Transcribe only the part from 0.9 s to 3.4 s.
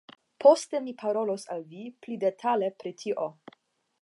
parolos al vi pli detale pri tio.